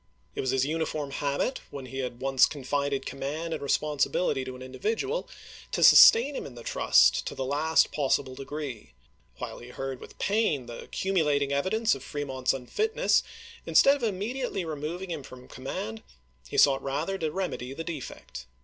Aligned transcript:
It 0.33 0.41
was 0.41 0.49
his 0.49 0.65
uniform 0.65 1.11
habit, 1.11 1.59
when 1.69 1.85
he 1.85 1.99
had 1.99 2.21
once 2.21 2.47
confided 2.47 3.05
command 3.05 3.53
and 3.53 3.61
responsibility 3.61 4.43
to 4.45 4.55
an 4.55 4.63
individual, 4.63 5.29
to 5.73 5.83
sustain 5.83 6.35
him 6.35 6.47
in 6.47 6.55
the 6.55 6.63
trust 6.63 7.27
to 7.27 7.35
the 7.35 7.45
last 7.45 7.91
possible 7.91 8.33
degree. 8.33 8.95
While 9.37 9.59
he 9.59 9.69
heard 9.69 9.99
with 9.99 10.17
pain 10.17 10.65
the 10.65 10.87
cumulating 10.87 11.51
evidence 11.53 11.93
of 11.93 12.03
Fremont's 12.03 12.51
unfitness, 12.51 13.21
instead 13.67 13.95
of 13.95 14.01
immediately 14.01 14.63
remo^dng 14.63 15.09
him 15.11 15.21
from 15.21 15.47
command, 15.47 16.01
he 16.49 16.57
sought 16.57 16.81
rather 16.81 17.19
to 17.19 17.31
remedy 17.31 17.71
the 17.73 17.83
defect. 17.83 18.47